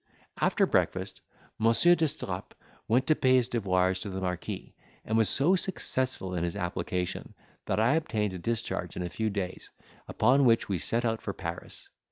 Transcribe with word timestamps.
After 0.39 0.65
breakfast, 0.65 1.21
Monsieur 1.59 1.93
d'Estrapes 1.93 2.55
went 2.87 3.05
to 3.05 3.15
pay 3.15 3.35
his 3.35 3.47
devoirs 3.49 3.99
to 3.99 4.09
the 4.09 4.19
marquis, 4.19 4.73
and 5.05 5.15
was 5.15 5.29
so 5.29 5.55
successful 5.55 6.33
in 6.33 6.43
his 6.43 6.55
application, 6.55 7.35
that 7.67 7.79
I 7.79 7.93
obtained 7.93 8.33
a 8.33 8.39
discharge 8.39 8.95
in 8.95 9.03
a 9.03 9.09
few 9.09 9.29
days, 9.29 9.69
upon 10.07 10.43
which 10.45 10.67
we 10.67 10.79
set 10.79 11.05
out 11.05 11.21
for 11.21 11.33
Paris. 11.33 11.87